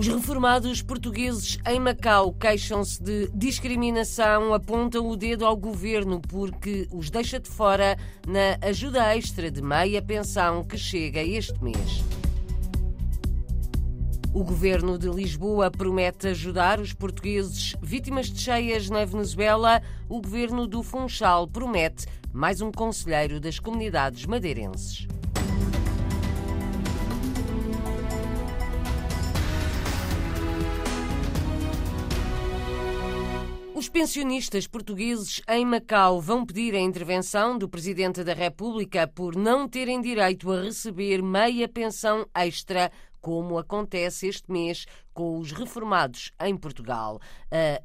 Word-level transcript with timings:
Os 0.00 0.08
reformados 0.08 0.80
portugueses 0.80 1.58
em 1.68 1.78
Macau 1.78 2.32
queixam-se 2.32 3.02
de 3.02 3.28
discriminação, 3.34 4.54
apontam 4.54 5.06
o 5.06 5.14
dedo 5.14 5.44
ao 5.44 5.54
governo 5.54 6.22
porque 6.22 6.88
os 6.90 7.10
deixa 7.10 7.38
de 7.38 7.50
fora 7.50 7.98
na 8.26 8.66
ajuda 8.66 9.14
extra 9.14 9.50
de 9.50 9.60
meia 9.60 10.00
pensão 10.00 10.64
que 10.64 10.78
chega 10.78 11.22
este 11.22 11.62
mês. 11.62 12.02
O 14.32 14.42
governo 14.42 14.96
de 14.98 15.10
Lisboa 15.10 15.70
promete 15.70 16.28
ajudar 16.28 16.80
os 16.80 16.94
portugueses 16.94 17.76
vítimas 17.82 18.30
de 18.30 18.40
cheias 18.40 18.88
na 18.88 19.04
Venezuela. 19.04 19.82
O 20.08 20.22
governo 20.22 20.66
do 20.66 20.82
Funchal 20.82 21.46
promete 21.46 22.06
mais 22.32 22.62
um 22.62 22.72
conselheiro 22.72 23.38
das 23.38 23.58
comunidades 23.58 24.24
madeirenses. 24.24 25.06
Os 33.80 33.88
pensionistas 33.88 34.66
portugueses 34.66 35.40
em 35.48 35.64
Macau 35.64 36.20
vão 36.20 36.44
pedir 36.44 36.74
a 36.74 36.78
intervenção 36.78 37.56
do 37.56 37.66
Presidente 37.66 38.22
da 38.22 38.34
República 38.34 39.08
por 39.08 39.34
não 39.34 39.66
terem 39.66 40.02
direito 40.02 40.52
a 40.52 40.60
receber 40.60 41.22
meia 41.22 41.66
pensão 41.66 42.26
extra 42.34 42.92
como 43.22 43.56
acontece 43.56 44.28
este 44.28 44.52
mês 44.52 44.84
com 45.12 45.38
os 45.38 45.52
reformados 45.52 46.32
em 46.40 46.56
Portugal. 46.56 47.20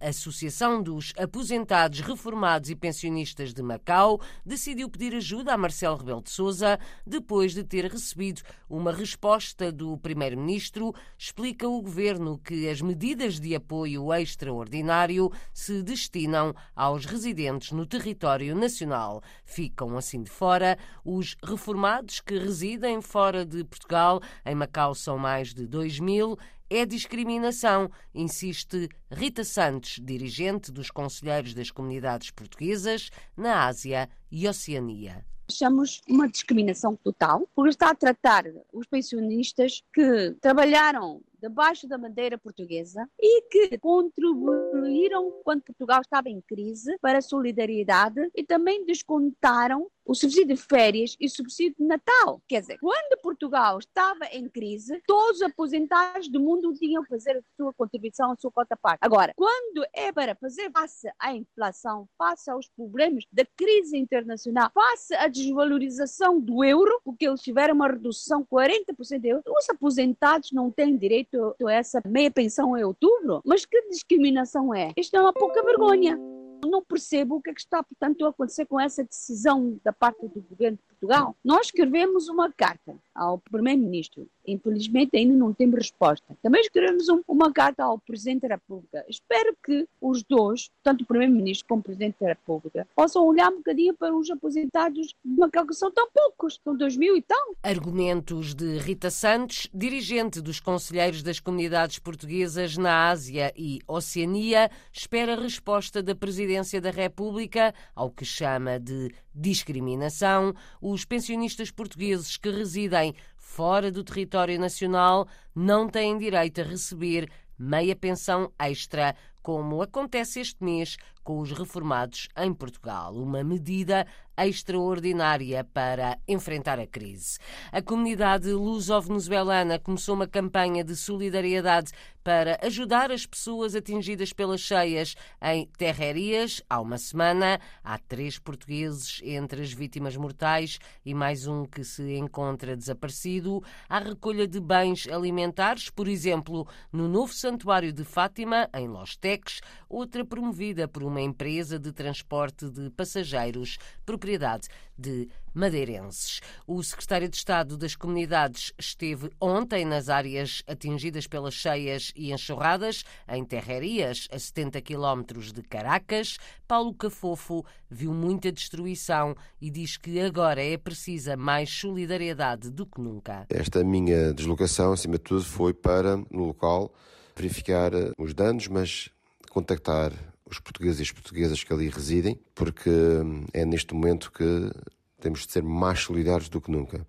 A 0.01 0.09
Associação 0.09 0.81
dos 0.81 1.13
Aposentados, 1.17 1.99
Reformados 1.99 2.69
e 2.69 2.75
Pensionistas 2.75 3.53
de 3.53 3.61
Macau 3.61 4.21
decidiu 4.45 4.89
pedir 4.89 5.15
ajuda 5.15 5.53
a 5.53 5.57
Marcelo 5.57 5.97
Rebelo 5.97 6.21
de 6.21 6.29
Sousa 6.29 6.79
depois 7.05 7.53
de 7.53 7.63
ter 7.63 7.85
recebido 7.91 8.41
uma 8.69 8.91
resposta 8.91 9.71
do 9.71 9.97
primeiro-ministro. 9.97 10.93
Explica 11.17 11.67
o 11.67 11.81
governo 11.81 12.37
que 12.37 12.69
as 12.69 12.81
medidas 12.81 13.39
de 13.39 13.55
apoio 13.55 14.13
extraordinário 14.13 15.31
se 15.53 15.81
destinam 15.81 16.53
aos 16.75 17.05
residentes 17.05 17.71
no 17.71 17.85
território 17.85 18.55
nacional. 18.55 19.21
Ficam 19.43 19.97
assim 19.97 20.21
de 20.21 20.29
fora 20.29 20.77
os 21.03 21.35
reformados 21.43 22.19
que 22.19 22.37
residem 22.37 23.01
fora 23.01 23.45
de 23.45 23.63
Portugal. 23.63 24.21
Em 24.45 24.55
Macau 24.55 24.93
são 24.93 25.17
mais 25.17 25.53
de 25.53 25.65
2 25.67 25.99
mil 25.99 26.37
é 26.69 26.85
discriminação, 26.85 27.89
insiste 28.13 28.89
Rita 29.11 29.43
Santos, 29.43 29.99
dirigente 30.03 30.71
dos 30.71 30.89
Conselheiros 30.89 31.53
das 31.53 31.71
Comunidades 31.71 32.31
Portuguesas 32.31 33.09
na 33.35 33.65
Ásia 33.65 34.09
e 34.31 34.47
Oceania. 34.47 35.25
Achamos 35.47 36.01
uma 36.09 36.27
discriminação 36.27 36.95
total, 36.95 37.47
porque 37.55 37.69
está 37.69 37.91
a 37.91 37.95
tratar 37.95 38.45
os 38.73 38.87
pensionistas 38.87 39.83
que 39.93 40.31
trabalharam 40.41 41.21
debaixo 41.47 41.87
da 41.87 41.97
bandeira 41.97 42.37
portuguesa 42.37 43.07
e 43.19 43.41
que 43.43 43.77
contribuíram 43.77 45.31
quando 45.43 45.61
Portugal 45.61 46.01
estava 46.01 46.29
em 46.29 46.41
crise 46.41 46.97
para 46.99 47.19
a 47.19 47.21
solidariedade 47.21 48.19
e 48.35 48.43
também 48.43 48.83
descontaram 48.85 49.87
o 50.05 50.13
subsídio 50.13 50.55
de 50.55 50.61
férias 50.61 51.15
e 51.19 51.27
subsídio 51.27 51.75
de 51.79 51.85
Natal. 51.85 52.41
Quer 52.47 52.61
dizer, 52.61 52.77
quando 52.79 53.19
Portugal 53.21 53.79
estava 53.79 54.25
em 54.31 54.47
crise, 54.47 55.01
todos 55.07 55.37
os 55.37 55.41
aposentados 55.41 56.29
do 56.29 56.39
mundo 56.39 56.73
tinham 56.73 57.03
que 57.03 57.09
fazer 57.09 57.37
a 57.37 57.41
sua 57.57 57.73
contribuição, 57.73 58.31
a 58.31 58.35
sua 58.35 58.51
cota 58.51 58.77
parte. 58.77 58.99
Agora, 59.01 59.33
quando 59.35 59.83
é 59.93 60.11
para 60.11 60.35
fazer 60.35 60.71
face 60.71 61.09
à 61.19 61.33
inflação, 61.33 62.07
face 62.17 62.51
aos 62.51 62.67
problemas 62.69 63.23
da 63.31 63.45
crise 63.57 63.97
internacional, 63.97 64.69
face 64.73 65.15
à 65.15 65.27
desvalorização 65.27 66.39
do 66.39 66.63
euro, 66.63 67.01
porque 67.03 67.27
eles 67.27 67.41
tiveram 67.41 67.73
uma 67.73 67.87
redução 67.87 68.41
de 68.41 68.47
40% 68.47 69.19
do 69.19 69.25
euro, 69.25 69.43
os 69.47 69.69
aposentados 69.69 70.51
não 70.51 70.69
têm 70.69 70.95
direito 70.95 71.34
direito 71.35 71.55
a 71.67 71.73
essa 71.73 72.01
meia 72.05 72.31
pensão 72.31 72.77
em 72.77 72.83
outubro? 72.83 73.41
Mas 73.45 73.65
que 73.65 73.81
discriminação 73.89 74.73
é? 74.73 74.91
Isto 74.97 75.15
é 75.15 75.21
uma 75.21 75.33
pouca 75.33 75.61
vergonha. 75.63 76.17
Não 76.65 76.83
percebo 76.83 77.35
o 77.35 77.41
que 77.41 77.49
é 77.49 77.53
que 77.53 77.59
está, 77.59 77.83
portanto, 77.83 78.25
a 78.25 78.29
acontecer 78.29 78.65
com 78.65 78.79
essa 78.79 79.03
decisão 79.03 79.79
da 79.83 79.93
parte 79.93 80.27
do 80.27 80.41
governo 80.41 80.79
Portugal. 81.05 81.35
Nós 81.43 81.67
escrevemos 81.67 82.27
uma 82.27 82.51
carta 82.51 82.95
ao 83.13 83.37
Primeiro-Ministro. 83.37 84.27
Infelizmente 84.45 85.15
ainda 85.15 85.33
não 85.35 85.53
temos 85.53 85.75
resposta. 85.75 86.37
Também 86.43 86.61
escrevemos 86.61 87.07
um, 87.09 87.21
uma 87.27 87.51
carta 87.51 87.83
ao 87.83 87.97
Presidente 87.97 88.41
da 88.41 88.55
República. 88.55 89.05
Espero 89.07 89.55
que 89.63 89.87
os 90.01 90.23
dois, 90.23 90.69
tanto 90.83 91.03
o 91.03 91.07
Primeiro-Ministro 91.07 91.67
como 91.67 91.79
o 91.79 91.83
Presidente 91.83 92.17
da 92.19 92.27
República, 92.27 92.87
possam 92.95 93.25
olhar 93.25 93.49
um 93.49 93.57
bocadinho 93.57 93.93
para 93.95 94.15
os 94.15 94.29
aposentados 94.29 95.15
de 95.23 95.39
Macau, 95.39 95.65
que 95.65 95.73
são 95.73 95.91
tão 95.91 96.07
poucos, 96.11 96.59
são 96.63 96.75
dois 96.75 96.97
mil 96.97 97.15
e 97.15 97.21
tal. 97.21 97.55
Argumentos 97.63 98.53
de 98.53 98.77
Rita 98.77 99.09
Santos, 99.09 99.69
dirigente 99.73 100.41
dos 100.41 100.59
Conselheiros 100.59 101.23
das 101.23 101.39
Comunidades 101.39 101.99
Portuguesas 101.99 102.77
na 102.77 103.09
Ásia 103.09 103.53
e 103.55 103.79
Oceania, 103.87 104.69
espera 104.91 105.39
resposta 105.39 106.03
da 106.03 106.13
Presidência 106.13 106.81
da 106.81 106.91
República 106.91 107.73
ao 107.95 108.11
que 108.11 108.25
chama 108.25 108.79
de 108.79 109.11
discriminação. 109.33 110.53
Os 110.95 111.03
pensionistas 111.03 111.69
portugueses 111.71 112.37
que 112.37 112.49
residem 112.49 113.13
fora 113.35 113.91
do 113.91 114.01
território 114.01 114.57
nacional 114.57 115.27
não 115.53 115.89
têm 115.89 116.17
direito 116.17 116.61
a 116.61 116.63
receber 116.63 117.29
meia 117.59 117.93
pensão 117.93 118.49
extra, 118.57 119.13
como 119.43 119.81
acontece 119.81 120.39
este 120.39 120.63
mês 120.63 120.95
com 121.25 121.39
os 121.39 121.51
reformados 121.51 122.29
em 122.37 122.53
Portugal. 122.53 123.15
Uma 123.15 123.43
medida 123.43 124.05
extraordinária 124.37 125.63
para 125.63 126.17
enfrentar 126.27 126.79
a 126.79 126.85
crise. 126.85 127.39
A 127.71 127.81
comunidade 127.81 128.51
luso-venezuelana 128.51 129.79
começou 129.79 130.15
uma 130.15 130.27
campanha 130.27 130.83
de 130.83 130.95
solidariedade 130.95 131.91
para 132.23 132.59
ajudar 132.63 133.11
as 133.11 133.25
pessoas 133.25 133.75
atingidas 133.75 134.33
pelas 134.33 134.59
cheias 134.59 135.15
em 135.41 135.67
Terrerias. 135.77 136.61
Há 136.67 136.81
uma 136.81 136.97
semana, 136.97 137.59
há 137.83 137.99
três 137.99 138.39
portugueses 138.39 139.21
entre 139.23 139.61
as 139.61 139.71
vítimas 139.71 140.17
mortais 140.17 140.79
e 141.05 141.13
mais 141.13 141.45
um 141.45 141.65
que 141.65 141.83
se 141.83 142.15
encontra 142.15 142.75
desaparecido. 142.75 143.63
Há 143.87 143.99
recolha 143.99 144.47
de 144.47 144.59
bens 144.59 145.07
alimentares, 145.07 145.89
por 145.89 146.07
exemplo, 146.07 146.67
no 146.91 147.07
novo 147.07 147.31
Santuário 147.31 147.93
de 147.93 148.03
Fátima, 148.03 148.67
em 148.73 148.87
Los 148.87 149.15
Teques, 149.15 149.61
outra 149.87 150.25
promovida 150.25 150.87
por 150.87 151.03
uma 151.03 151.14
empresa 151.21 151.79
de 151.79 151.91
transporte 151.91 152.69
de 152.69 152.89
passageiros, 152.89 153.77
propriedade 154.05 154.67
de 154.97 155.27
madeirenses. 155.53 156.41
O 156.67 156.81
secretário 156.83 157.29
de 157.29 157.37
Estado 157.37 157.77
das 157.77 157.95
Comunidades 157.95 158.73
esteve 158.77 159.29
ontem 159.39 159.85
nas 159.85 160.09
áreas 160.09 160.61
atingidas 160.67 161.27
pelas 161.27 161.53
cheias 161.53 162.11
e 162.15 162.31
enxurradas, 162.31 163.03
em 163.27 163.43
Terrerias, 163.43 164.27
a 164.31 164.37
70 164.37 164.81
quilómetros 164.81 165.51
de 165.51 165.61
Caracas. 165.61 166.37
Paulo 166.67 166.93
Cafofo 166.93 167.65
viu 167.89 168.13
muita 168.13 168.51
destruição 168.51 169.35
e 169.61 169.69
diz 169.69 169.97
que 169.97 170.19
agora 170.19 170.63
é 170.63 170.77
precisa 170.77 171.37
mais 171.37 171.69
solidariedade 171.69 172.69
do 172.69 172.85
que 172.85 172.99
nunca. 172.99 173.45
Esta 173.49 173.83
minha 173.83 174.33
deslocação, 174.33 174.93
acima 174.93 175.13
de 175.17 175.23
tudo, 175.23 175.43
foi 175.43 175.73
para, 175.73 176.17
no 176.17 176.45
local, 176.45 176.93
verificar 177.35 177.91
os 178.17 178.33
danos, 178.33 178.67
mas 178.67 179.09
contactar 179.49 180.11
os 180.45 180.59
portugueses 180.59 180.99
e 180.99 181.03
as 181.03 181.11
portuguesas 181.11 181.63
que 181.63 181.73
ali 181.73 181.89
residem, 181.89 182.39
porque 182.53 182.89
hum, 182.89 183.45
é 183.53 183.65
neste 183.65 183.93
momento 183.93 184.31
que 184.31 184.71
temos 185.19 185.45
de 185.45 185.51
ser 185.51 185.63
mais 185.63 185.99
solidários 185.99 186.49
do 186.49 186.61
que 186.61 186.71
nunca. 186.71 187.05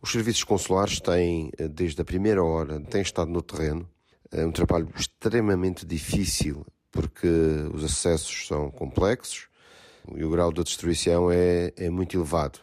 Os 0.00 0.12
serviços 0.12 0.44
consulares 0.44 1.00
têm, 1.00 1.50
eh, 1.58 1.66
desde 1.66 2.00
a 2.00 2.04
primeira 2.04 2.42
hora, 2.42 2.80
têm 2.80 3.02
estado 3.02 3.30
no 3.30 3.42
terreno. 3.42 3.88
É 4.30 4.46
um 4.46 4.52
trabalho 4.52 4.88
extremamente 4.96 5.84
difícil, 5.84 6.64
porque 6.92 7.28
os 7.72 7.82
acessos 7.82 8.46
são 8.46 8.70
complexos 8.70 9.48
e 10.14 10.24
o 10.24 10.30
grau 10.30 10.52
de 10.52 10.62
destruição 10.62 11.30
é, 11.30 11.72
é 11.76 11.90
muito 11.90 12.16
elevado. 12.16 12.60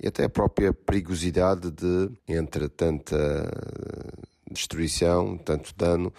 E 0.00 0.08
até 0.08 0.24
a 0.24 0.28
própria 0.28 0.72
perigosidade 0.72 1.70
de, 1.70 2.10
entre 2.26 2.68
tanta 2.68 3.16
destruição, 4.52 5.36
tanto 5.38 5.74
dano, 5.76 6.12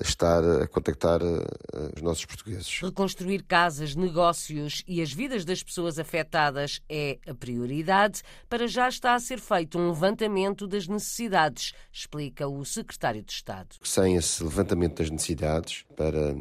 estar 0.00 0.42
a 0.44 0.66
contactar 0.66 1.20
eh, 1.22 1.92
os 1.96 2.02
nossos 2.02 2.24
portugueses. 2.24 2.80
Reconstruir 2.80 3.42
casas, 3.44 3.94
negócios 3.94 4.82
e 4.86 5.00
as 5.00 5.12
vidas 5.12 5.44
das 5.44 5.62
pessoas 5.62 5.98
afetadas 5.98 6.80
é 6.88 7.18
a 7.26 7.34
prioridade. 7.34 8.22
Para 8.48 8.66
já 8.66 8.88
está 8.88 9.14
a 9.14 9.20
ser 9.20 9.40
feito 9.40 9.78
um 9.78 9.88
levantamento 9.88 10.66
das 10.66 10.86
necessidades, 10.86 11.72
explica 11.92 12.46
o 12.46 12.64
secretário 12.64 13.22
de 13.22 13.32
Estado. 13.32 13.76
Sem 13.82 14.16
esse 14.16 14.42
levantamento 14.42 14.98
das 14.98 15.10
necessidades, 15.10 15.84
para 15.96 16.36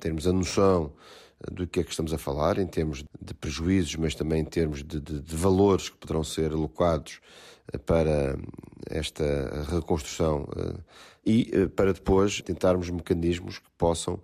termos 0.00 0.26
a 0.26 0.32
noção 0.32 0.92
do 1.52 1.66
que 1.66 1.80
é 1.80 1.84
que 1.84 1.90
estamos 1.90 2.12
a 2.12 2.18
falar, 2.18 2.58
em 2.58 2.66
termos 2.66 3.04
de 3.20 3.34
prejuízos, 3.34 3.96
mas 3.96 4.14
também 4.14 4.40
em 4.40 4.44
termos 4.44 4.82
de, 4.82 5.00
de, 5.00 5.20
de 5.20 5.36
valores 5.36 5.88
que 5.88 5.96
poderão 5.96 6.24
ser 6.24 6.52
alocados 6.52 7.20
eh, 7.72 7.78
para 7.78 8.38
esta 8.88 9.64
reconstrução 9.70 10.48
eh, 10.56 10.74
e 11.24 11.50
eh, 11.52 11.66
para 11.66 11.92
depois 11.92 12.40
tentarmos 12.40 12.88
mecanismos 12.90 13.58
que 13.58 13.70
possam 13.76 14.20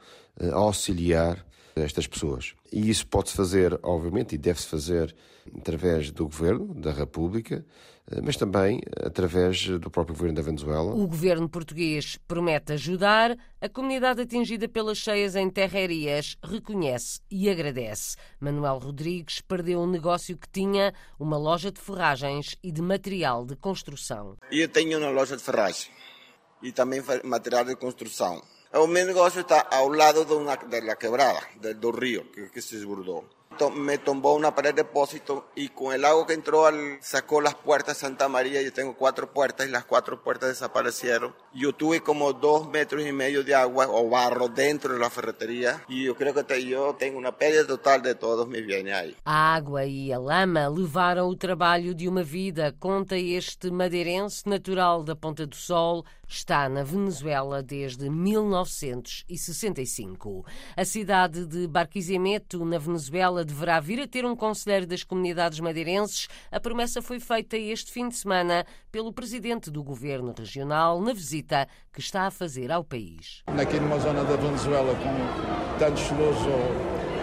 auxiliar 0.52 1.44
estas 1.76 2.06
pessoas. 2.06 2.54
E 2.72 2.88
isso 2.88 3.06
pode-se 3.06 3.36
fazer, 3.36 3.78
obviamente, 3.82 4.34
e 4.34 4.38
deve-se 4.38 4.66
fazer 4.66 5.14
através 5.56 6.10
do 6.10 6.24
governo 6.24 6.74
da 6.74 6.90
República, 6.90 7.64
mas 8.22 8.36
também 8.36 8.80
através 9.00 9.68
do 9.78 9.90
próprio 9.90 10.14
governo 10.14 10.36
da 10.36 10.42
Venezuela. 10.42 10.94
O 10.94 11.06
governo 11.06 11.48
português 11.48 12.18
promete 12.26 12.72
ajudar. 12.72 13.36
A 13.60 13.68
comunidade 13.68 14.22
atingida 14.22 14.68
pelas 14.68 14.98
cheias 14.98 15.36
em 15.36 15.48
Terrerias 15.48 16.36
reconhece 16.42 17.20
e 17.30 17.48
agradece. 17.48 18.16
Manuel 18.40 18.78
Rodrigues 18.78 19.40
perdeu 19.40 19.80
um 19.80 19.86
negócio 19.86 20.36
que 20.36 20.48
tinha 20.48 20.92
uma 21.18 21.36
loja 21.36 21.70
de 21.70 21.80
ferragens 21.80 22.56
e 22.62 22.72
de 22.72 22.82
material 22.82 23.46
de 23.46 23.56
construção. 23.56 24.36
Eu 24.50 24.68
tenho 24.68 24.98
uma 24.98 25.10
loja 25.10 25.36
de 25.36 25.42
ferragem 25.42 25.90
e 26.62 26.72
também 26.72 27.02
material 27.24 27.64
de 27.64 27.76
construção. 27.76 28.42
O 28.74 28.86
meu 28.86 29.04
negócio 29.04 29.42
está 29.42 29.68
ao 29.70 29.88
lado 29.88 30.24
de, 30.24 30.32
uma, 30.32 30.56
de 30.56 30.80
la 30.80 30.96
quebrada, 30.96 31.74
do 31.74 31.90
rio 31.90 32.24
que, 32.32 32.48
que 32.48 32.62
se 32.62 32.76
desbordou. 32.76 33.28
Me 33.75 33.99
tombó 33.99 34.34
una 34.34 34.54
pared 34.54 34.75
de 34.75 34.82
depósito 34.82 35.49
y 35.54 35.69
con 35.69 35.94
el 35.94 36.04
agua 36.04 36.26
que 36.26 36.34
entró 36.34 36.66
al, 36.66 36.99
sacó 37.00 37.40
las 37.40 37.54
puertas 37.54 37.99
Santa 37.99 38.28
María. 38.28 38.62
Yo 38.62 38.72
tengo 38.72 38.94
cuatro 38.94 39.32
puertas 39.32 39.66
y 39.66 39.70
las 39.70 39.84
cuatro 39.84 40.22
puertas 40.22 40.50
desaparecieron. 40.50 41.34
Yo 41.54 41.72
tuve 41.72 42.02
como 42.02 42.32
dos 42.32 42.69
metros 42.69 43.06
y 43.06 43.12
medio 43.12 43.44
de 43.44 43.54
agua 43.54 43.87
o 43.88 44.08
barro 44.08 44.49
dentro 44.49 44.94
de 44.94 45.00
la 45.00 45.10
ferretería 45.10 45.84
y 45.88 46.04
yo 46.04 46.16
creo 46.16 46.34
que 46.34 46.44
te, 46.44 46.64
yo 46.64 46.94
tengo 46.99 47.19
una 47.19 47.37
pérdida 47.37 47.66
total 47.66 48.02
de 48.02 48.14
todos 48.14 48.46
mis 48.46 48.64
bienes 48.66 48.94
ahí. 48.94 49.16
A 49.25 49.55
água 49.55 49.84
e 49.84 50.12
a 50.12 50.19
lama 50.19 50.69
levaram 50.69 51.28
o 51.28 51.37
trabalho 51.37 51.94
de 51.94 52.08
uma 52.08 52.22
vida, 52.22 52.75
conta 52.78 53.16
este 53.16 53.70
madeirense 53.70 54.48
natural 54.48 55.02
da 55.05 55.14
Ponta 55.14 55.46
do 55.46 55.56
Sol, 55.56 56.05
está 56.32 56.69
na 56.69 56.82
Venezuela 56.82 57.62
desde 57.62 58.11
1965. 58.11 60.44
A 60.76 60.84
cidade 60.84 61.46
de 61.46 61.69
Barquisimeto, 61.69 62.64
na 62.64 62.79
Venezuela, 62.79 63.44
deverá 63.44 63.79
vir 63.81 64.00
a 64.00 64.08
ter 64.08 64.25
um 64.25 64.34
conselheiro 64.34 64.87
das 64.87 65.05
comunidades 65.05 65.61
madeirenses. 65.61 66.26
A 66.50 66.58
promessa 66.58 67.02
foi 67.02 67.20
feita 67.20 67.56
este 67.56 67.93
fim 67.93 68.08
de 68.08 68.17
semana 68.17 68.67
pelo 68.90 69.12
presidente 69.12 69.70
do 69.70 69.82
governo 69.82 70.34
regional 70.37 71.00
na 71.00 71.12
visita 71.12 71.69
que 71.93 72.00
está 72.00 72.26
a 72.26 72.31
fazer 72.31 72.73
ao 72.73 72.82
país. 72.82 73.43
Aqui 73.46 73.79
numa 73.79 73.99
zona 73.99 74.25
da 74.25 74.37
Venezuela 74.37 74.94
com 74.94 75.12
tantos 75.79 76.11
ou 76.11 76.32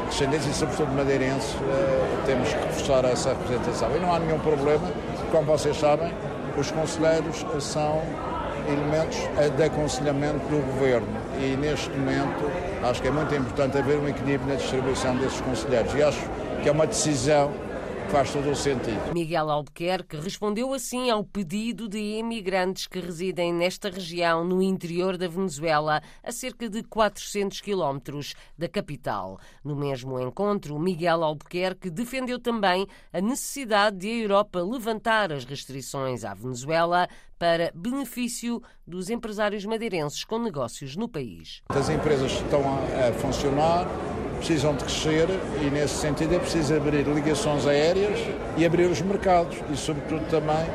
descendentes 0.09 0.47
e 0.47 0.53
sobretudo 0.53 0.91
madeirenses, 0.91 1.55
eh, 1.55 2.23
temos 2.25 2.49
que 2.49 2.59
reforçar 2.59 3.05
essa 3.05 3.29
representação. 3.29 3.95
E 3.95 3.99
não 3.99 4.13
há 4.13 4.19
nenhum 4.19 4.39
problema, 4.39 4.91
como 5.31 5.45
vocês 5.45 5.77
sabem, 5.77 6.11
os 6.57 6.69
conselheiros 6.71 7.45
são 7.63 8.01
elementos 8.71 9.17
de 9.55 9.63
aconselhamento 9.63 10.39
do 10.47 10.65
governo. 10.73 11.07
E 11.39 11.55
neste 11.57 11.89
momento 11.91 12.51
acho 12.83 13.01
que 13.01 13.07
é 13.07 13.11
muito 13.11 13.33
importante 13.35 13.77
haver 13.77 13.97
um 13.97 14.07
equilíbrio 14.07 14.49
na 14.49 14.55
distribuição 14.55 15.15
desses 15.15 15.41
conselheiros. 15.41 15.93
E 15.93 16.03
acho 16.03 16.19
que 16.61 16.69
é 16.69 16.71
uma 16.71 16.87
decisão 16.87 17.51
faz 18.09 18.33
todo 18.33 18.49
o 18.49 18.55
sentido. 18.55 19.13
Miguel 19.13 19.49
Albuquerque 19.51 20.17
respondeu 20.17 20.73
assim 20.73 21.11
ao 21.11 21.23
pedido 21.23 21.87
de 21.87 21.99
imigrantes 21.99 22.87
que 22.87 22.99
residem 22.99 23.53
nesta 23.53 23.89
região 23.89 24.43
no 24.43 24.61
interior 24.61 25.15
da 25.15 25.27
Venezuela, 25.27 26.01
a 26.23 26.31
cerca 26.31 26.67
de 26.67 26.81
400 26.83 27.61
quilómetros 27.61 28.33
da 28.57 28.67
capital. 28.67 29.39
No 29.63 29.75
mesmo 29.75 30.19
encontro, 30.19 30.79
Miguel 30.79 31.23
Albuquerque 31.23 31.91
defendeu 31.91 32.39
também 32.39 32.87
a 33.13 33.21
necessidade 33.21 33.97
de 33.97 34.09
a 34.09 34.23
Europa 34.23 34.59
levantar 34.59 35.31
as 35.31 35.45
restrições 35.45 36.25
à 36.25 36.33
Venezuela 36.33 37.07
para 37.37 37.71
benefício 37.73 38.61
dos 38.85 39.09
empresários 39.09 39.63
madeirenses 39.65 40.25
com 40.25 40.39
negócios 40.39 40.95
no 40.95 41.07
país. 41.07 41.61
As 41.69 41.89
empresas 41.89 42.33
estão 42.33 42.61
a 42.61 43.13
funcionar, 43.13 43.87
precisam 44.39 44.75
de 44.75 44.83
crescer 44.83 45.27
e, 45.61 45.69
nesse 45.69 45.95
sentido, 45.95 46.33
é 46.33 46.39
preciso 46.39 46.73
abrir 46.75 47.05
ligações 47.05 47.67
aéreas 47.67 48.19
e 48.57 48.65
abrir 48.65 48.85
os 48.85 49.01
mercados 49.01 49.57
e, 49.71 49.77
sobretudo, 49.77 50.25
também 50.29 50.65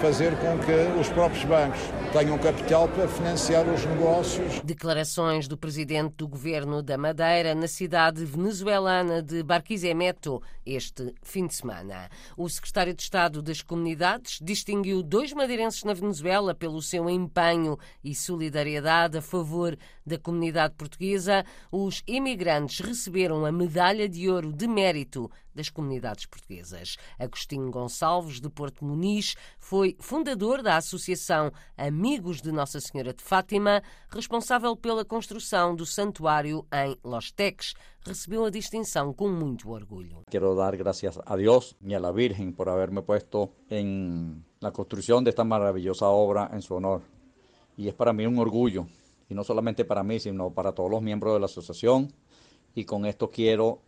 fazer 0.00 0.36
com 0.36 0.58
que 0.58 1.00
os 1.00 1.08
próprios 1.08 1.44
bancos 1.44 1.80
tenham 2.12 2.36
capital 2.38 2.86
para 2.88 3.08
financiar 3.08 3.66
os 3.66 3.84
negócios. 3.86 4.60
Declarações 4.62 5.48
do 5.48 5.56
presidente 5.56 6.14
do 6.16 6.28
governo 6.28 6.82
da 6.82 6.98
Madeira 6.98 7.54
na 7.54 7.66
cidade 7.66 8.24
venezuelana 8.24 9.22
de 9.22 9.42
Barquisimeto 9.42 10.42
este 10.64 11.14
fim 11.22 11.46
de 11.46 11.54
semana. 11.54 12.08
O 12.36 12.48
secretário 12.48 12.94
de 12.94 13.02
Estado 13.02 13.42
das 13.42 13.62
Comunidades 13.62 14.38
distinguiu 14.40 15.02
dois 15.02 15.32
madeirenses 15.32 15.84
na 15.84 15.94
Venezuela 15.94 16.54
pelo 16.54 16.80
seu 16.80 17.08
empenho 17.08 17.78
e 18.02 18.14
solidariedade 18.14 19.18
a 19.18 19.22
favor 19.22 19.76
da 20.06 20.18
comunidade 20.18 20.74
portuguesa. 20.74 21.44
Os 21.70 22.02
imigrantes 22.06 22.80
receberam 22.80 23.44
a 23.44 23.52
medalha 23.52 24.08
de 24.08 24.28
ouro 24.28 24.52
de 24.52 24.66
mérito 24.66 25.30
das 25.54 25.70
comunidades 25.70 26.26
portuguesas. 26.26 26.96
Agostinho 27.18 27.70
Gonçalves, 27.70 28.40
de 28.40 28.50
Porto 28.50 28.84
Muniz, 28.84 29.36
foi 29.58 29.96
fundador 30.00 30.62
da 30.62 30.76
Associação 30.76 31.52
Amigos 31.76 32.42
de 32.42 32.50
Nossa 32.50 32.80
Senhora 32.80 33.14
de 33.14 33.22
Fátima, 33.22 33.82
responsável 34.10 34.76
pela 34.76 35.04
construção 35.04 35.74
do 35.74 35.86
santuário 35.86 36.66
em 36.72 36.96
Los 37.04 37.30
Teques. 37.30 37.74
Recebeu 38.06 38.44
a 38.44 38.50
distinção 38.50 39.14
com 39.14 39.30
muito 39.30 39.70
orgulho. 39.70 40.24
Quero 40.30 40.54
dar 40.54 40.76
gracias 40.76 41.18
a 41.24 41.36
Deus 41.36 41.74
e 41.80 41.94
a 41.94 41.98
la 41.98 42.12
Virgen 42.12 42.52
por 42.52 42.68
haberme 42.68 43.00
puesto 43.00 43.54
en 43.70 44.44
la 44.60 44.72
construcción 44.72 45.24
de 45.24 45.30
esta 45.30 45.42
maravillosa 45.42 46.08
obra 46.08 46.50
en 46.52 46.60
su 46.60 46.74
honor. 46.74 47.00
Y 47.78 47.88
es 47.88 47.94
para 47.94 48.12
mí 48.12 48.26
un 48.26 48.38
orgullo, 48.38 48.86
y 49.30 49.34
no 49.34 49.42
solamente 49.42 49.86
para 49.86 50.02
mí, 50.02 50.20
sino 50.20 50.50
para 50.50 50.72
todos 50.72 50.90
los 50.90 51.00
miembros 51.00 51.32
de 51.32 51.40
la 51.40 51.46
asociación. 51.46 52.12
Y 52.74 52.84
con 52.84 53.06
esto 53.06 53.30
quiero 53.30 53.80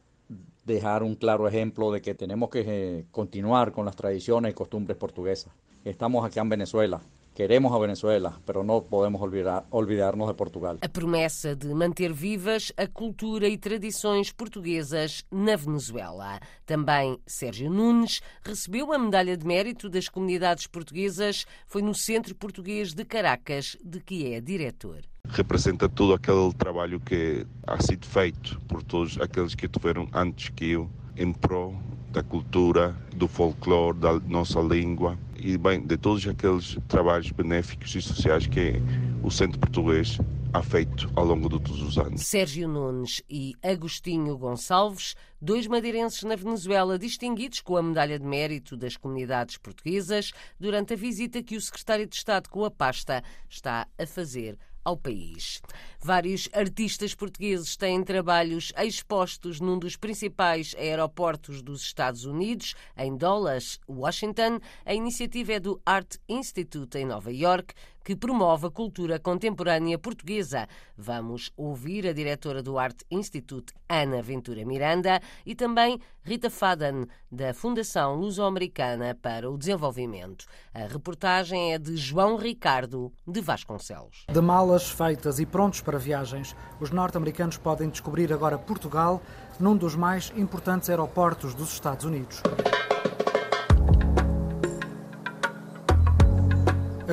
dejar 0.64 1.02
un 1.02 1.16
claro 1.16 1.46
ejemplo 1.46 1.92
de 1.92 2.00
que 2.00 2.14
tenemos 2.14 2.48
que 2.48 2.64
eh, 2.66 3.06
continuar 3.10 3.70
con 3.70 3.84
las 3.84 3.96
tradiciones 3.96 4.52
y 4.52 4.54
costumbres 4.54 4.96
portuguesas. 4.96 5.52
Estamos 5.84 6.24
aquí 6.24 6.38
en 6.38 6.48
Venezuela, 6.48 7.02
Queremos 7.37 7.71
a 7.71 7.79
Venezuela, 7.79 8.41
pero 8.47 8.65
não 8.65 8.81
podemos 8.81 9.21
olvidar, 9.21 9.67
olvidarnos 9.71 10.27
de 10.27 10.33
Portugal. 10.33 10.79
A 10.81 10.88
promessa 10.88 11.55
de 11.55 11.67
manter 11.67 12.11
vivas 12.11 12.73
a 12.79 12.87
cultura 12.87 13.47
e 13.47 13.59
tradições 13.59 14.33
portuguesas 14.33 15.23
na 15.31 15.55
Venezuela. 15.55 16.41
Também 16.65 17.19
Sérgio 17.27 17.71
Nunes 17.71 18.23
recebeu 18.43 18.91
a 18.91 18.99
medalha 18.99 19.37
de 19.37 19.47
mérito 19.47 19.91
das 19.91 20.09
comunidades 20.09 20.67
portuguesas, 20.67 21.44
foi 21.67 21.83
no 21.83 21.94
Centro 21.94 22.35
Português 22.35 22.94
de 22.94 23.05
Caracas, 23.05 23.77
de 23.85 24.00
que 24.00 24.33
é 24.33 24.41
diretor 24.41 25.03
representa 25.29 25.88
todo 25.88 26.15
aquele 26.15 26.55
trabalho 26.55 27.00
que 27.00 27.44
ha 27.67 27.83
sido 27.83 28.06
feito 28.06 28.61
por 28.69 28.81
todos 28.81 29.21
aqueles 29.21 29.56
que 29.56 29.67
tiveram 29.67 30.09
antes 30.15 30.50
que 30.50 30.71
eu 30.71 30.88
em 31.16 31.33
prol 31.33 31.75
da 32.12 32.23
cultura, 32.23 32.97
do 33.12 33.26
folclore, 33.26 33.99
da 33.99 34.21
nossa 34.21 34.61
língua 34.61 35.19
e 35.47 35.57
bem 35.57 35.81
de 35.81 35.97
todos 35.97 36.26
aqueles 36.26 36.76
trabalhos 36.88 37.31
benéficos 37.31 37.95
e 37.95 38.03
sociais 38.03 38.49
que 38.49 38.83
o 39.23 39.31
Centro 39.31 39.61
Português 39.61 40.19
ha 40.53 40.61
feito 40.61 41.09
ao 41.15 41.25
longo 41.25 41.49
de 41.49 41.61
todos 41.61 41.81
os 41.83 41.97
anos. 41.99 42.23
Sérgio 42.23 42.67
Nunes 42.67 43.23
e 43.31 43.55
Agostinho 43.62 44.37
Gonçalves, 44.37 45.15
dois 45.41 45.69
madeirenses 45.69 46.25
na 46.25 46.35
Venezuela 46.35 46.99
distinguidos 46.99 47.61
com 47.61 47.76
a 47.76 47.83
medalha 47.83 48.19
de 48.19 48.26
mérito 48.26 48.76
das 48.76 48.97
comunidades 48.97 49.57
portuguesas 49.57 50.33
durante 50.59 50.95
a 50.95 50.97
visita 50.97 51.41
que 51.41 51.57
o 51.57 51.61
secretário 51.61 52.09
de 52.09 52.17
Estado 52.17 52.49
com 52.49 52.65
a 52.65 52.71
pasta 52.71 53.23
está 53.49 53.87
a 53.97 54.05
fazer 54.05 54.59
ao 54.87 54.97
país. 54.97 55.61
Vários 56.00 56.49
artistas 56.52 57.12
portugueses 57.12 57.76
têm 57.76 58.05
trabalhos 58.05 58.73
expostos 58.76 59.61
num 59.61 59.76
dos 59.76 59.97
principais 59.97 60.76
aeroportos 60.78 61.61
dos 61.61 61.83
Estados 61.83 62.25
Unidos, 62.25 62.76
em 62.97 63.16
Dallas, 63.16 63.81
Washington. 63.88 64.61
A 64.85 64.95
iniciativa 64.95 65.55
é 65.55 65.61
do 65.61 65.83
Art 65.85 66.14
Institute 66.28 66.97
em 66.97 67.05
Nova 67.05 67.33
York, 67.33 67.75
que 68.06 68.14
promove 68.14 68.68
a 68.68 68.70
cultura 68.70 69.18
contemporânea 69.18 69.98
portuguesa. 69.98 70.68
Vamos 70.96 71.50
ouvir 71.56 72.06
a 72.06 72.12
diretora 72.12 72.62
do 72.62 72.78
Art 72.78 73.02
Institute, 73.10 73.75
Ana 73.88 74.22
Ventura 74.22 74.64
Miranda, 74.64 75.20
e 75.44 75.56
também 75.56 75.98
Rita 76.22 76.48
Faden, 76.48 77.08
da 77.28 77.52
Fundação 77.52 78.14
Luso-Americana 78.14 79.18
para 79.20 79.50
o 79.50 79.58
Desenvolvimento. 79.58 80.46
A 80.72 80.86
reportagem 80.86 81.75
é 81.75 81.78
de 81.78 81.96
João 81.96 82.36
Ricardo, 82.36 83.12
de 83.26 83.40
Vasconcelos. 83.40 84.25
De 84.32 84.40
malas 84.40 84.88
feitas 84.88 85.40
e 85.40 85.44
prontos 85.44 85.80
para 85.80 85.98
viagens, 85.98 86.54
os 86.78 86.92
norte-americanos 86.92 87.58
podem 87.58 87.88
descobrir 87.88 88.32
agora 88.32 88.56
Portugal 88.56 89.20
num 89.58 89.76
dos 89.76 89.96
mais 89.96 90.32
importantes 90.36 90.88
aeroportos 90.88 91.56
dos 91.56 91.72
Estados 91.72 92.04
Unidos. 92.04 92.40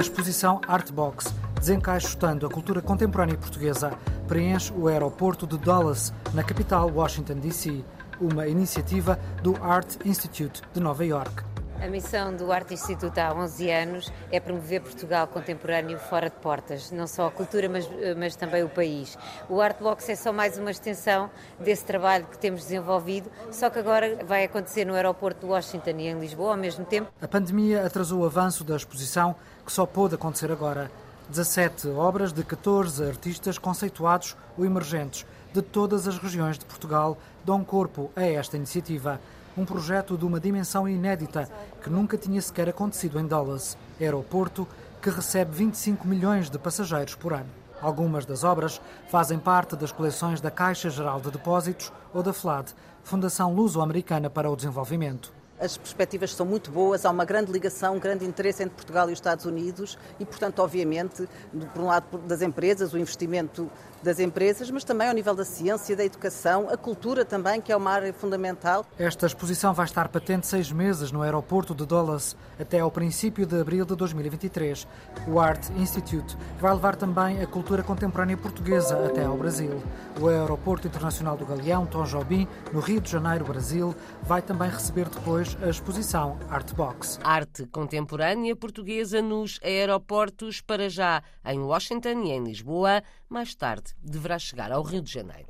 Exposição 0.03 0.59
Artbox, 0.67 1.33
desencaixotando 1.57 2.45
a 2.45 2.49
cultura 2.49 2.81
contemporânea 2.81 3.37
portuguesa, 3.37 3.93
preenche 4.27 4.71
o 4.73 4.89
aeroporto 4.89 5.47
de 5.47 5.57
Dallas, 5.57 6.13
na 6.33 6.43
capital 6.43 6.91
Washington, 6.93 7.35
D.C., 7.35 7.83
uma 8.19 8.45
iniciativa 8.47 9.17
do 9.41 9.55
Art 9.63 9.95
Institute 10.05 10.61
de 10.73 10.81
Nova 10.81 11.05
York. 11.05 11.52
A 11.83 11.87
missão 11.89 12.33
do 12.33 12.49
Arte 12.49 12.73
Instituto 12.73 13.17
há 13.17 13.33
11 13.33 13.69
anos 13.69 14.13
é 14.31 14.39
promover 14.39 14.79
Portugal 14.79 15.27
contemporâneo 15.27 15.99
fora 15.99 16.29
de 16.29 16.35
portas, 16.37 16.89
não 16.91 17.05
só 17.05 17.27
a 17.27 17.31
cultura, 17.31 17.67
mas, 17.67 17.85
mas 18.17 18.37
também 18.37 18.63
o 18.63 18.69
país. 18.69 19.17
O 19.49 19.59
Artbox 19.59 20.07
é 20.07 20.15
só 20.15 20.31
mais 20.31 20.57
uma 20.57 20.71
extensão 20.71 21.29
desse 21.59 21.83
trabalho 21.83 22.25
que 22.31 22.37
temos 22.37 22.61
desenvolvido, 22.61 23.29
só 23.51 23.69
que 23.69 23.79
agora 23.79 24.23
vai 24.25 24.45
acontecer 24.45 24.85
no 24.85 24.93
aeroporto 24.93 25.45
de 25.45 25.51
Washington 25.51 25.97
e 25.97 26.07
em 26.07 26.17
Lisboa 26.21 26.51
ao 26.51 26.57
mesmo 26.57 26.85
tempo. 26.85 27.11
A 27.21 27.27
pandemia 27.27 27.85
atrasou 27.85 28.21
o 28.21 28.25
avanço 28.25 28.63
da 28.63 28.77
exposição, 28.77 29.35
que 29.65 29.71
só 29.73 29.85
pôde 29.85 30.15
acontecer 30.15 30.53
agora. 30.53 30.89
17 31.27 31.89
obras 31.89 32.31
de 32.31 32.45
14 32.45 33.03
artistas 33.03 33.57
conceituados 33.57 34.37
ou 34.57 34.65
emergentes 34.65 35.25
de 35.53 35.61
todas 35.61 36.07
as 36.07 36.17
regiões 36.17 36.57
de 36.57 36.65
Portugal 36.65 37.17
dão 37.45 37.63
corpo 37.63 38.11
a 38.15 38.23
esta 38.23 38.57
iniciativa. 38.57 39.21
Um 39.55 39.65
projeto 39.65 40.17
de 40.17 40.25
uma 40.25 40.39
dimensão 40.39 40.89
inédita 40.89 41.47
que 41.83 41.89
nunca 41.89 42.17
tinha 42.17 42.41
sequer 42.41 42.67
acontecido 42.69 43.19
em 43.19 43.27
Dallas, 43.27 43.77
aeroporto 44.01 44.67
que 44.99 45.11
recebe 45.11 45.51
25 45.51 46.07
milhões 46.07 46.49
de 46.49 46.57
passageiros 46.57 47.13
por 47.13 47.33
ano. 47.33 47.49
Algumas 47.79 48.25
das 48.25 48.43
obras 48.43 48.81
fazem 49.09 49.37
parte 49.37 49.75
das 49.75 49.91
coleções 49.91 50.41
da 50.41 50.49
Caixa 50.49 50.89
Geral 50.89 51.21
de 51.21 51.29
Depósitos 51.29 51.91
ou 52.13 52.23
da 52.23 52.33
FLAD, 52.33 52.73
Fundação 53.03 53.53
Luso-Americana 53.53 54.29
para 54.29 54.49
o 54.49 54.55
Desenvolvimento 54.55 55.42
as 55.63 55.77
perspectivas 55.77 56.35
são 56.35 56.45
muito 56.45 56.69
boas, 56.69 57.05
há 57.05 57.09
uma 57.09 57.23
grande 57.23 57.49
ligação, 57.49 57.95
um 57.95 57.99
grande 57.99 58.25
interesse 58.25 58.61
entre 58.61 58.75
Portugal 58.75 59.09
e 59.09 59.13
os 59.13 59.17
Estados 59.17 59.45
Unidos 59.45 59.97
e, 60.19 60.25
portanto, 60.25 60.59
obviamente, 60.59 61.27
por 61.73 61.83
um 61.83 61.87
lado 61.87 62.17
das 62.27 62.41
empresas, 62.41 62.93
o 62.93 62.97
investimento 62.97 63.71
das 64.03 64.19
empresas, 64.19 64.69
mas 64.69 64.83
também 64.83 65.07
ao 65.07 65.13
nível 65.13 65.33
da 65.33 65.45
ciência, 65.45 65.95
da 65.95 66.03
educação, 66.03 66.67
a 66.69 66.75
cultura 66.75 67.23
também, 67.23 67.61
que 67.61 67.71
é 67.71 67.77
uma 67.77 67.89
área 67.89 68.11
fundamental. 68.11 68.85
Esta 68.99 69.25
exposição 69.25 69.73
vai 69.73 69.85
estar 69.85 70.09
patente 70.09 70.45
seis 70.45 70.69
meses 70.69 71.11
no 71.11 71.21
aeroporto 71.21 71.73
de 71.73 71.85
Dulles 71.85 72.35
até 72.59 72.81
ao 72.81 72.91
princípio 72.91 73.45
de 73.45 73.61
abril 73.61 73.85
de 73.85 73.95
2023. 73.95 74.85
O 75.25 75.39
Art 75.39 75.69
Institute 75.77 76.37
vai 76.59 76.73
levar 76.73 76.97
também 76.97 77.41
a 77.41 77.47
cultura 77.47 77.81
contemporânea 77.81 78.35
portuguesa 78.35 79.05
até 79.05 79.23
ao 79.23 79.37
Brasil. 79.37 79.81
O 80.19 80.27
Aeroporto 80.27 80.85
Internacional 80.85 81.37
do 81.37 81.45
Galeão, 81.45 81.85
Tom 81.85 82.03
Jobim, 82.03 82.45
no 82.73 82.81
Rio 82.81 82.99
de 82.99 83.09
Janeiro, 83.09 83.45
Brasil, 83.45 83.95
vai 84.23 84.41
também 84.41 84.69
receber 84.69 85.07
depois 85.07 85.52
a 85.61 85.69
exposição 85.69 86.37
Artbox. 86.49 87.19
Arte 87.23 87.65
contemporânea 87.67 88.55
portuguesa 88.55 89.21
nos 89.21 89.59
aeroportos, 89.63 90.61
para 90.61 90.89
já 90.89 91.21
em 91.45 91.59
Washington 91.59 92.23
e 92.23 92.31
em 92.31 92.43
Lisboa, 92.43 93.03
mais 93.29 93.53
tarde 93.55 93.93
deverá 94.01 94.39
chegar 94.39 94.71
ao 94.71 94.81
Rio 94.81 95.01
de 95.01 95.11
Janeiro. 95.11 95.47